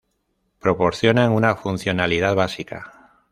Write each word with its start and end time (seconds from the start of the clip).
Proporcionan 0.57 1.31
una 1.31 1.55
funcionalidad 1.55 2.33
básica. 2.35 3.11